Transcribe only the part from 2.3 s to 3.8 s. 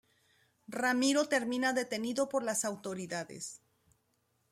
las autoridades.